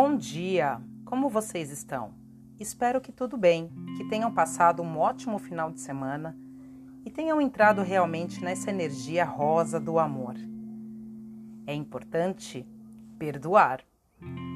Bom 0.00 0.16
dia! 0.16 0.80
Como 1.04 1.28
vocês 1.28 1.72
estão? 1.72 2.14
Espero 2.56 3.00
que 3.00 3.10
tudo 3.10 3.36
bem, 3.36 3.68
que 3.96 4.04
tenham 4.04 4.32
passado 4.32 4.80
um 4.80 4.96
ótimo 4.96 5.40
final 5.40 5.72
de 5.72 5.80
semana 5.80 6.38
e 7.04 7.10
tenham 7.10 7.40
entrado 7.40 7.82
realmente 7.82 8.40
nessa 8.40 8.70
energia 8.70 9.24
rosa 9.24 9.80
do 9.80 9.98
amor. 9.98 10.36
É 11.66 11.74
importante 11.74 12.64
perdoar 13.18 13.80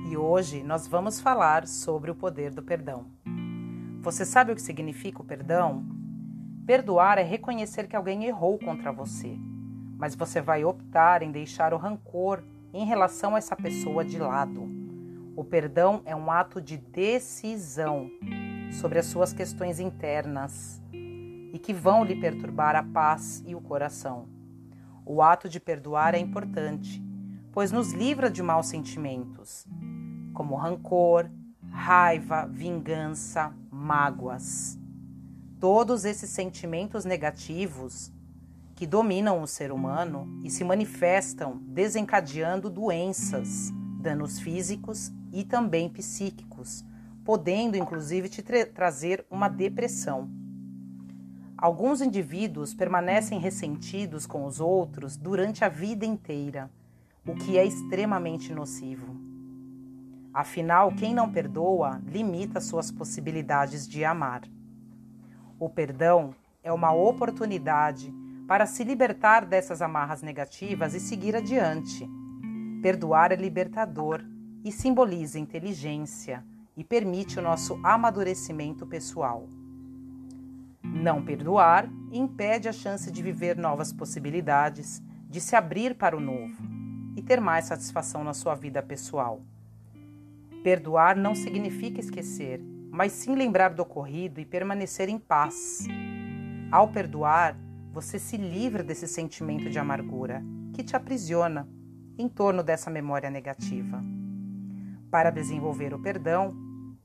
e 0.09 0.17
hoje 0.17 0.63
nós 0.63 0.87
vamos 0.87 1.19
falar 1.19 1.67
sobre 1.67 2.13
o 2.13 2.15
poder 2.15 2.55
do 2.55 2.63
perdão. 2.63 3.11
Você 4.01 4.25
sabe 4.25 4.53
o 4.53 4.55
que 4.55 4.63
significa 4.63 5.23
o 5.23 5.27
perdão? 5.27 5.85
Perdoar 6.65 7.19
é 7.19 7.25
reconhecer 7.25 7.89
que 7.89 7.97
alguém 7.97 8.27
errou 8.27 8.61
contra 8.61 8.93
você, 8.93 9.37
mas 9.99 10.15
você 10.15 10.41
vai 10.41 10.65
optar 10.65 11.21
em 11.21 11.33
deixar 11.33 11.75
o 11.75 11.79
rancor 11.79 12.45
em 12.73 12.87
relação 12.87 13.35
a 13.35 13.39
essa 13.39 13.57
pessoa 13.57 14.05
de 14.05 14.21
lado 14.21 14.82
o 15.35 15.43
perdão 15.43 16.03
é 16.05 16.15
um 16.15 16.31
ato 16.31 16.61
de 16.61 16.77
decisão 16.77 18.11
sobre 18.71 18.99
as 18.99 19.07
suas 19.07 19.33
questões 19.33 19.81
internas 19.81 20.83
e 20.93 21.59
que 21.59 21.73
vão 21.73 22.05
lhe 22.05 22.21
perturbar 22.21 22.77
a 22.77 22.83
paz 22.83 23.43
e 23.47 23.55
o 23.55 23.61
coração. 23.61 24.29
O 25.07 25.23
ato 25.23 25.49
de 25.49 25.59
perdoar 25.59 26.15
é 26.15 26.19
importante, 26.19 27.03
pois 27.51 27.73
nos 27.73 27.93
livra 27.93 28.31
de 28.31 28.43
maus 28.43 28.67
sentimentos, 28.67 29.67
como 30.35 30.55
rancor, 30.55 31.31
raiva, 31.71 32.47
vingança, 32.47 33.55
mágoas. 33.71 34.79
Todos 35.59 36.05
esses 36.05 36.31
sentimentos 36.31 37.05
negativos 37.05 38.13
que 38.75 38.87
dominam 38.87 39.43
o 39.43 39.47
ser 39.47 39.73
humano 39.73 40.41
e 40.45 40.51
se 40.51 40.63
manifestam 40.63 41.59
desencadeando 41.67 42.69
doenças, 42.69 43.73
danos 44.01 44.39
físicos 44.39 45.13
e 45.33 45.43
também 45.45 45.89
psíquicos, 45.89 46.85
podendo 47.25 47.77
inclusive 47.77 48.29
te 48.29 48.43
tra 48.43 48.67
trazer 48.67 49.25
uma 49.31 49.49
depressão. 49.49 50.29
Alguns 51.57 52.01
indivíduos 52.01 52.75
permanecem 52.75 53.39
ressentidos 53.39 54.27
com 54.27 54.45
os 54.45 54.61
outros 54.61 55.17
durante 55.17 55.65
a 55.65 55.69
vida 55.69 56.05
inteira, 56.05 56.69
o 57.25 57.35
que 57.35 57.57
é 57.57 57.65
extremamente 57.65 58.53
nocivo. 58.53 59.17
Afinal, 60.35 60.93
quem 60.93 61.15
não 61.15 61.31
perdoa 61.31 62.03
limita 62.05 62.61
suas 62.61 62.91
possibilidades 62.91 63.87
de 63.87 64.05
amar. 64.05 64.43
O 65.59 65.69
perdão 65.69 66.35
é 66.65 66.73
uma 66.73 66.93
oportunidade 66.93 68.13
para 68.49 68.67
se 68.67 68.83
libertar 68.83 69.47
dessas 69.47 69.81
amarras 69.81 70.21
negativas 70.21 70.95
e 70.95 71.01
seguir 71.01 71.37
adiante. 71.37 72.09
Perdoar 72.83 73.31
é 73.31 73.37
libertador 73.37 74.32
e 74.65 74.71
simboliza 74.71 75.39
inteligência 75.39 76.45
e 76.77 76.85
permite 76.85 77.39
o 77.39 77.43
nosso 77.43 77.79
amadurecimento 77.83 78.87
pessoal. 78.87 79.49
Não 80.83 81.23
perdoar 81.23 81.89
impede 82.13 82.69
a 82.69 82.73
chance 82.73 83.11
de 83.11 83.23
viver 83.23 83.57
novas 83.57 83.93
possibilidades, 83.93 85.03
de 85.29 85.41
se 85.41 85.57
abrir 85.57 85.95
para 85.95 86.17
o 86.17 86.21
novo 86.21 86.63
e 87.17 87.23
ter 87.23 87.41
mais 87.41 87.67
satisfação 87.67 88.23
na 88.23 88.35
sua 88.35 88.55
vida 88.55 88.83
pessoal. 88.83 89.41
Perdoar 90.63 91.17
não 91.17 91.35
significa 91.35 92.01
esquecer, 92.01 92.61
mas 92.91 93.13
sim 93.13 93.35
lembrar 93.35 93.71
do 93.71 93.83
ocorrido 93.83 94.41
e 94.41 94.45
permanecer 94.45 95.09
em 95.09 95.19
paz. 95.19 95.87
Ao 96.71 96.89
perdoar, 96.89 97.57
você 97.93 98.19
se 98.19 98.37
livra 98.37 98.83
desse 98.83 99.07
sentimento 99.09 99.69
de 99.69 99.79
amargura 99.79 100.43
que 100.73 100.83
te 100.83 100.97
aprisiona 100.97 101.69
em 102.17 102.29
torno 102.29 102.63
dessa 102.63 102.91
memória 102.91 103.31
negativa. 103.31 104.12
Para 105.13 105.29
desenvolver 105.29 105.93
o 105.93 105.99
perdão, 105.99 106.57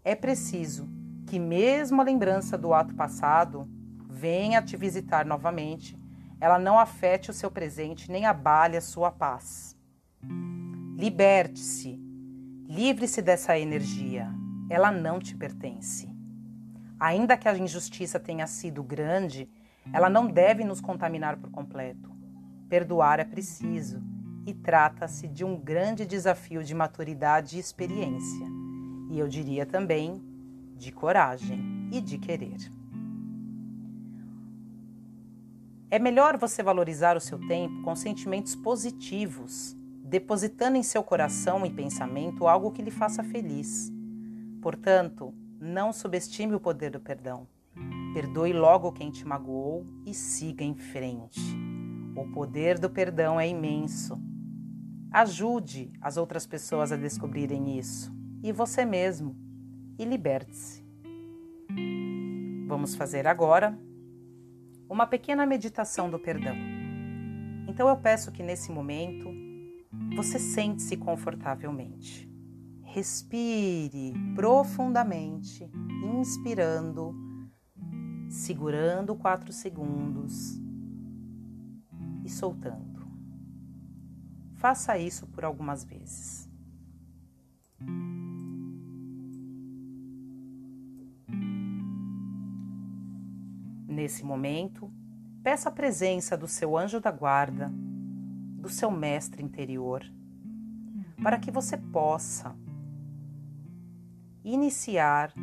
é 0.02 0.16
preciso 0.16 0.88
que, 1.28 1.38
mesmo 1.38 2.00
a 2.00 2.06
lembrança 2.06 2.58
do 2.58 2.74
ato 2.74 2.96
passado 2.96 3.68
venha 4.10 4.62
te 4.62 4.78
visitar 4.78 5.26
novamente, 5.26 6.00
ela 6.40 6.58
não 6.58 6.80
afete 6.80 7.30
o 7.30 7.34
seu 7.34 7.52
presente 7.52 8.10
nem 8.10 8.26
abale 8.26 8.78
a 8.78 8.82
sua 8.82 9.12
paz. 9.12 9.76
Liberte-se, 10.96 12.00
livre-se 12.66 13.22
dessa 13.22 13.60
energia, 13.60 14.30
ela 14.70 14.90
não 14.90 15.20
te 15.20 15.36
pertence. 15.36 16.10
Ainda 16.98 17.36
que 17.36 17.50
a 17.50 17.58
injustiça 17.58 18.18
tenha 18.18 18.48
sido 18.48 18.82
grande, 18.84 19.50
ela 19.92 20.10
não 20.10 20.28
deve 20.28 20.64
nos 20.64 20.80
contaminar 20.80 21.36
por 21.36 21.52
completo. 21.52 22.10
Perdoar 22.70 23.20
é 23.20 23.26
preciso 23.26 24.02
e 24.48 24.54
trata-se 24.54 25.28
de 25.28 25.44
um 25.44 25.60
grande 25.60 26.06
desafio 26.06 26.64
de 26.64 26.74
maturidade 26.74 27.58
e 27.58 27.60
experiência, 27.60 28.48
e 29.12 29.20
eu 29.20 29.28
diria 29.28 29.66
também 29.66 30.24
de 30.78 30.90
coragem 30.90 31.90
e 31.92 32.00
de 32.00 32.18
querer. 32.18 32.56
É 35.92 36.00
melhor 36.00 36.38
você 36.38 36.64
valorizar 36.64 37.18
o 37.18 37.20
seu 37.20 37.38
tempo 37.46 37.82
com 37.82 37.94
sentimentos 37.94 38.56
positivos, 38.56 39.76
depositando 40.02 40.78
em 40.78 40.84
seu 40.84 41.04
coração 41.04 41.66
e 41.66 41.70
pensamento 41.70 42.48
algo 42.48 42.72
que 42.72 42.82
lhe 42.82 42.92
faça 42.92 43.22
feliz. 43.26 43.92
Portanto, 44.62 45.34
não 45.60 45.92
subestime 45.92 46.56
o 46.56 46.60
poder 46.60 46.92
do 46.92 47.02
perdão. 47.02 47.46
Perdoe 48.14 48.54
logo 48.54 48.94
quem 48.94 49.12
te 49.12 49.26
magoou 49.26 49.86
e 50.06 50.14
siga 50.14 50.64
em 50.64 50.74
frente. 50.74 51.42
O 52.16 52.32
poder 52.32 52.80
do 52.80 52.90
perdão 52.90 53.40
é 53.40 53.48
imenso 53.48 54.18
Ajude 55.12 55.92
as 56.02 56.18
outras 56.18 56.46
pessoas 56.46 56.92
a 56.92 56.98
descobrirem 56.98 57.78
isso 57.78 58.14
e 58.44 58.52
você 58.52 58.86
mesmo 58.86 59.36
e 59.98 60.04
liberte-se. 60.04 60.86
Vamos 62.68 62.96
fazer 62.96 63.26
agora 63.26 63.78
uma 64.90 65.08
pequena 65.08 65.46
meditação 65.46 66.10
do 66.10 66.20
perdão. 66.20 66.56
Então 67.68 67.88
eu 67.88 67.98
peço 67.98 68.32
que 68.32 68.44
nesse 68.44 68.72
momento 68.72 69.30
você 70.16 70.38
sente-se 70.38 70.98
confortavelmente. 70.98 72.30
Respire 72.84 74.14
profundamente, 74.36 75.70
inspirando, 76.20 77.16
segurando 78.30 79.16
quatro 79.16 79.54
segundos 79.54 80.60
e 82.26 82.30
soltando. 82.30 82.97
Faça 84.58 84.98
isso 84.98 85.28
por 85.28 85.46
algumas 85.46 85.84
vezes. 85.84 86.50
Nesse 93.88 94.26
momento, 94.26 94.92
peça 95.44 95.70
a 95.70 95.72
presença 95.72 96.36
do 96.36 96.48
seu 96.48 96.76
anjo 96.76 97.00
da 97.00 97.12
guarda, 97.12 97.72
do 98.60 98.68
seu 98.68 98.90
mestre 98.90 99.44
interior, 99.44 100.04
para 101.22 101.40
que 101.40 101.52
você 101.52 101.78
possa 101.78 102.56
iniciar 104.44 105.34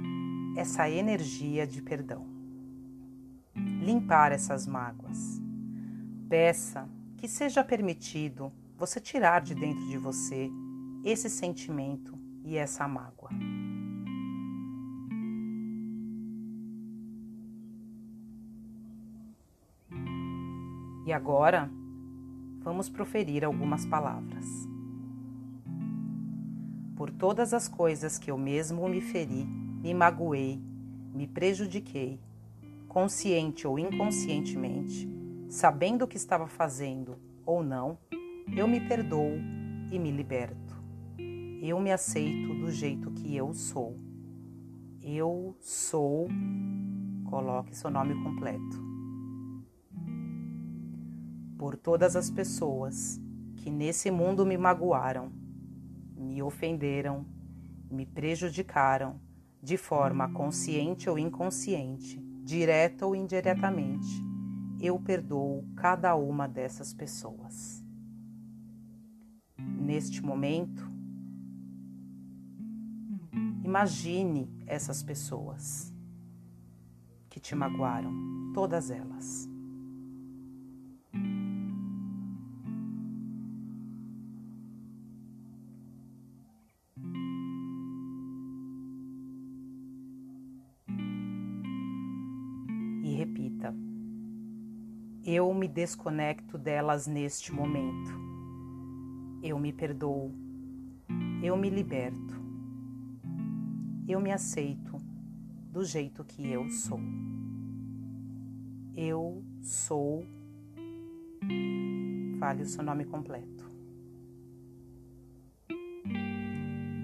essa 0.57 0.91
energia 0.91 1.67
de 1.67 1.81
perdão, 1.83 2.27
limpar 3.55 4.33
essas 4.33 4.67
mágoas. 4.67 5.41
Peça 6.29 6.89
que 7.17 7.29
seja 7.29 7.63
permitido 7.63 8.53
você 8.77 9.01
tirar 9.01 9.41
de 9.41 9.55
dentro 9.55 9.87
de 9.87 9.97
você 9.97 10.51
esse 11.05 11.29
sentimento 11.31 12.19
e 12.45 12.57
essa 12.57 12.87
mágoa. 12.89 13.31
E 21.07 21.13
agora, 21.13 21.71
vamos 22.61 22.89
proferir 22.89 23.45
algumas 23.45 23.85
palavras. 23.85 24.47
Por 26.97 27.11
todas 27.11 27.53
as 27.53 27.69
coisas 27.69 28.19
que 28.19 28.31
eu 28.31 28.39
mesmo 28.39 28.89
me 28.89 29.03
feri, 29.03 29.45
me 29.45 29.93
magoei, 29.93 30.63
me 31.13 31.27
prejudiquei, 31.27 32.19
consciente 32.89 33.67
ou 33.67 33.79
inconscientemente, 33.79 35.07
sabendo 35.49 36.07
o 36.07 36.09
que 36.09 36.17
estava 36.17 36.47
fazendo 36.47 37.19
ou 37.45 37.63
não, 37.63 37.99
eu 38.53 38.69
me 38.69 38.81
perdoo 38.81 39.39
e 39.91 39.99
me 39.99 40.11
liberto. 40.11 40.83
Eu 41.61 41.81
me 41.81 41.91
aceito 41.91 42.55
do 42.55 42.71
jeito 42.71 43.11
que 43.11 43.35
eu 43.35 43.53
sou. 43.53 43.99
Eu 45.03 45.57
sou. 45.61 46.29
Coloque 47.25 47.77
seu 47.77 47.91
nome 47.91 48.15
completo. 48.23 48.85
Por 51.59 51.77
todas 51.77 52.15
as 52.17 52.31
pessoas 52.31 53.21
que 53.57 53.71
nesse 53.71 54.11
mundo 54.11 54.45
me 54.45 54.59
magoaram, 54.59 55.33
me 56.17 56.43
ofenderam, 56.43 57.25
me 57.91 58.05
prejudicaram 58.05 59.19
de 59.63 59.77
forma 59.77 60.31
consciente 60.33 61.09
ou 61.09 61.19
inconsciente, 61.19 62.21
direta 62.45 63.07
ou 63.07 63.17
indiretamente, 63.17 64.23
eu 64.79 64.99
perdoo 65.01 65.65
cada 65.75 66.15
uma 66.15 66.47
dessas 66.47 66.93
pessoas 66.93 67.84
neste 69.85 70.23
momento, 70.23 70.95
Imagine 73.65 74.49
essas 74.67 75.03
pessoas 75.03 75.93
que 77.31 77.41
te 77.41 77.55
magoaram, 77.55 78.13
todas 78.53 78.91
elas. 78.91 79.49
E 93.03 93.15
repita: 93.17 93.75
Eu 95.25 95.53
me 95.55 95.67
desconecto 95.67 96.59
delas 96.59 97.07
neste 97.07 97.51
momento. 97.51 98.34
Eu 99.47 99.59
me 99.59 99.75
perdoo. 99.75 100.33
Eu 101.43 101.55
me 101.55 101.69
liberto. 101.69 102.35
Eu 104.09 104.19
me 104.19 104.33
aceito 104.33 104.97
do 105.71 105.85
jeito 105.85 106.25
que 106.25 106.51
eu 106.51 106.67
sou. 106.71 106.99
Eu 108.97 109.45
sou. 109.61 110.25
Fale 112.41 112.63
o 112.63 112.67
seu 112.67 112.83
nome 112.83 113.05
completo. 113.05 113.71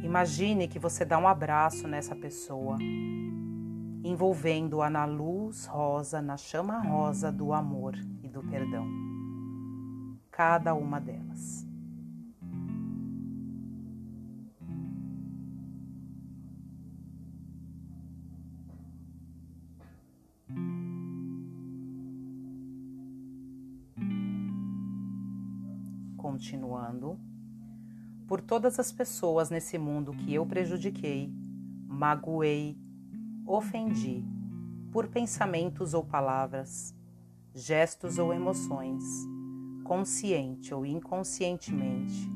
Imagine 0.02 0.66
que 0.66 0.78
você 0.78 1.04
dá 1.04 1.18
um 1.18 1.28
abraço 1.28 1.86
nessa 1.86 2.16
pessoa, 2.16 2.78
envolvendo-a 4.02 4.88
na 4.88 5.04
luz 5.04 5.66
rosa, 5.66 6.22
na 6.22 6.38
chama 6.38 6.80
rosa 6.80 7.30
do 7.30 7.52
amor 7.52 7.96
e 8.22 8.28
do 8.28 8.42
perdão. 8.42 8.88
Cada 10.30 10.72
uma 10.74 10.98
delas. 10.98 11.69
Continuando, 26.50 27.16
por 28.26 28.40
todas 28.40 28.80
as 28.80 28.90
pessoas 28.90 29.50
nesse 29.50 29.78
mundo 29.78 30.12
que 30.12 30.34
eu 30.34 30.44
prejudiquei, 30.44 31.32
magoei, 31.86 32.76
ofendi, 33.46 34.24
por 34.90 35.06
pensamentos 35.06 35.94
ou 35.94 36.04
palavras, 36.04 36.92
gestos 37.54 38.18
ou 38.18 38.32
emoções, 38.32 39.04
consciente 39.84 40.74
ou 40.74 40.84
inconscientemente, 40.84 42.28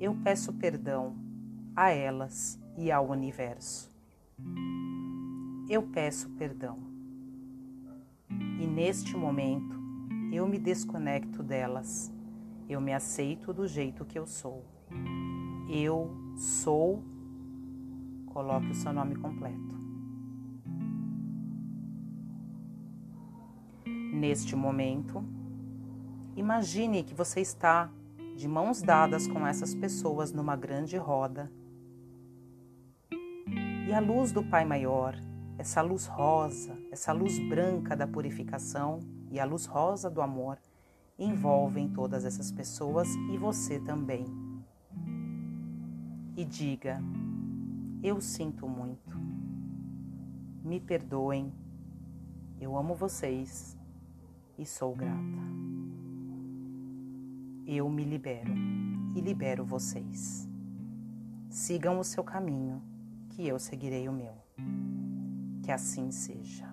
eu 0.00 0.16
peço 0.24 0.52
perdão 0.54 1.14
a 1.76 1.90
elas 1.90 2.58
e 2.76 2.90
ao 2.90 3.08
universo. 3.08 3.92
Eu 5.68 5.82
peço 5.82 6.28
perdão. 6.30 6.78
E 8.30 8.66
neste 8.66 9.16
momento 9.16 9.78
eu 10.32 10.46
me 10.48 10.58
desconecto 10.58 11.42
delas 11.42 12.12
eu 12.68 12.80
me 12.80 12.92
aceito 12.92 13.52
do 13.52 13.66
jeito 13.66 14.04
que 14.04 14.18
eu 14.18 14.26
sou. 14.26 14.64
Eu 15.70 16.10
sou. 16.36 17.02
Coloque 18.26 18.70
o 18.70 18.74
seu 18.74 18.92
nome 18.92 19.16
completo. 19.16 19.78
Neste 24.12 24.54
momento, 24.54 25.24
imagine 26.36 27.02
que 27.02 27.14
você 27.14 27.40
está 27.40 27.90
de 28.36 28.46
mãos 28.46 28.82
dadas 28.82 29.26
com 29.26 29.46
essas 29.46 29.74
pessoas 29.74 30.30
numa 30.30 30.54
grande 30.54 30.96
roda. 30.96 31.50
E 33.88 33.92
a 33.92 34.00
luz 34.00 34.30
do 34.30 34.44
Pai 34.44 34.64
Maior, 34.66 35.16
essa 35.56 35.80
luz 35.80 36.06
rosa, 36.06 36.78
essa 36.92 37.12
luz 37.12 37.38
branca 37.48 37.96
da 37.96 38.06
purificação 38.06 39.00
e 39.30 39.40
a 39.40 39.44
luz 39.44 39.64
rosa 39.64 40.10
do 40.10 40.20
amor 40.20 40.58
envolvem 41.18 41.88
todas 41.88 42.24
essas 42.24 42.52
pessoas 42.52 43.08
e 43.32 43.36
você 43.36 43.80
também. 43.80 44.24
E 46.36 46.44
diga: 46.44 47.02
Eu 48.02 48.20
sinto 48.20 48.68
muito. 48.68 49.16
Me 50.62 50.78
perdoem. 50.78 51.52
Eu 52.60 52.76
amo 52.76 52.94
vocês 52.94 53.76
e 54.56 54.64
sou 54.64 54.94
grata. 54.94 55.48
Eu 57.66 57.88
me 57.90 58.04
libero 58.04 58.52
e 59.14 59.20
libero 59.20 59.64
vocês. 59.64 60.48
Sigam 61.50 61.98
o 61.98 62.04
seu 62.04 62.22
caminho, 62.22 62.82
que 63.30 63.46
eu 63.46 63.58
seguirei 63.58 64.08
o 64.08 64.12
meu. 64.12 64.34
Que 65.62 65.70
assim 65.70 66.10
seja. 66.10 66.67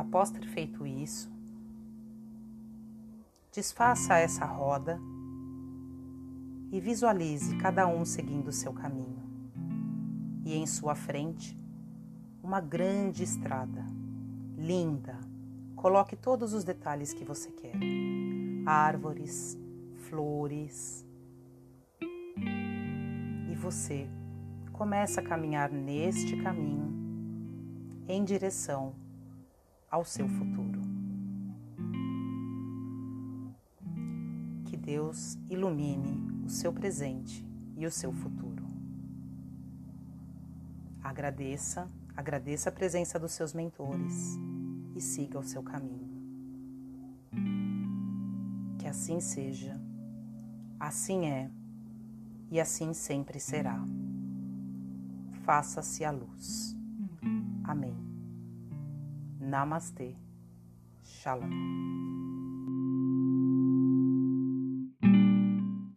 Após 0.00 0.30
ter 0.30 0.46
feito 0.46 0.86
isso, 0.86 1.30
desfaça 3.52 4.16
essa 4.16 4.46
roda 4.46 4.98
e 6.72 6.80
visualize 6.80 7.54
cada 7.58 7.86
um 7.86 8.02
seguindo 8.06 8.48
o 8.48 8.52
seu 8.52 8.72
caminho. 8.72 9.22
E 10.42 10.54
em 10.54 10.66
sua 10.66 10.94
frente, 10.94 11.54
uma 12.42 12.62
grande 12.62 13.22
estrada, 13.22 13.84
linda. 14.56 15.20
Coloque 15.76 16.16
todos 16.16 16.54
os 16.54 16.64
detalhes 16.64 17.12
que 17.12 17.22
você 17.22 17.50
quer: 17.50 17.74
árvores, 18.64 19.58
flores. 20.08 21.04
E 23.50 23.54
você 23.54 24.08
começa 24.72 25.20
a 25.20 25.24
caminhar 25.24 25.70
neste 25.70 26.38
caminho 26.38 26.88
em 28.08 28.24
direção 28.24 28.94
ao 29.90 30.04
seu 30.04 30.28
futuro. 30.28 30.80
Que 34.64 34.76
Deus 34.76 35.36
ilumine 35.48 36.44
o 36.44 36.48
seu 36.48 36.72
presente 36.72 37.44
e 37.76 37.84
o 37.84 37.90
seu 37.90 38.12
futuro. 38.12 38.64
Agradeça, 41.02 41.88
agradeça 42.16 42.68
a 42.68 42.72
presença 42.72 43.18
dos 43.18 43.32
seus 43.32 43.52
mentores 43.52 44.38
e 44.94 45.00
siga 45.00 45.38
o 45.38 45.42
seu 45.42 45.62
caminho. 45.62 46.08
Que 48.78 48.86
assim 48.86 49.18
seja, 49.18 49.80
assim 50.78 51.26
é 51.26 51.50
e 52.50 52.60
assim 52.60 52.92
sempre 52.92 53.40
será. 53.40 53.82
Faça-se 55.44 56.04
a 56.04 56.10
luz. 56.10 56.76
Amém. 57.64 58.09
Namastê. 59.50 60.14
Shalom. 61.02 62.29